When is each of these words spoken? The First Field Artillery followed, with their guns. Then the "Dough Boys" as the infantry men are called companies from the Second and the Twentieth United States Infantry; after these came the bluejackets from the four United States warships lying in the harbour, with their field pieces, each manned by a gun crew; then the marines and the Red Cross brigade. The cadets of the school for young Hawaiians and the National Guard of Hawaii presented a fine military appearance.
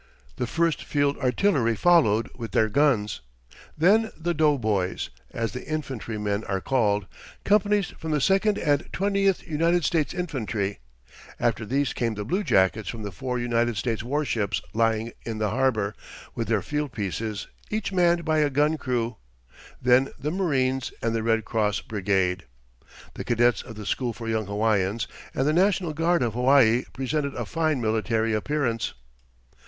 The 0.37 0.47
First 0.47 0.83
Field 0.83 1.15
Artillery 1.19 1.75
followed, 1.75 2.27
with 2.35 2.53
their 2.53 2.69
guns. 2.69 3.21
Then 3.77 4.09
the 4.17 4.33
"Dough 4.33 4.57
Boys" 4.57 5.11
as 5.29 5.51
the 5.51 5.63
infantry 5.67 6.17
men 6.17 6.43
are 6.45 6.59
called 6.59 7.05
companies 7.45 7.91
from 7.99 8.09
the 8.09 8.19
Second 8.19 8.57
and 8.57 8.81
the 8.81 8.85
Twentieth 8.89 9.47
United 9.47 9.85
States 9.85 10.15
Infantry; 10.15 10.79
after 11.39 11.67
these 11.67 11.93
came 11.93 12.15
the 12.15 12.25
bluejackets 12.25 12.89
from 12.89 13.03
the 13.03 13.11
four 13.11 13.37
United 13.37 13.77
States 13.77 14.01
warships 14.01 14.59
lying 14.73 15.13
in 15.23 15.37
the 15.37 15.51
harbour, 15.51 15.93
with 16.33 16.47
their 16.47 16.63
field 16.63 16.91
pieces, 16.93 17.45
each 17.69 17.91
manned 17.93 18.25
by 18.25 18.39
a 18.39 18.49
gun 18.49 18.79
crew; 18.79 19.17
then 19.79 20.09
the 20.17 20.31
marines 20.31 20.91
and 21.03 21.13
the 21.13 21.21
Red 21.21 21.45
Cross 21.45 21.81
brigade. 21.81 22.45
The 23.13 23.23
cadets 23.23 23.61
of 23.61 23.75
the 23.75 23.85
school 23.85 24.13
for 24.13 24.27
young 24.27 24.47
Hawaiians 24.47 25.07
and 25.35 25.47
the 25.47 25.53
National 25.53 25.93
Guard 25.93 26.23
of 26.23 26.33
Hawaii 26.33 26.85
presented 26.91 27.35
a 27.35 27.45
fine 27.45 27.79
military 27.79 28.33
appearance. 28.33 28.95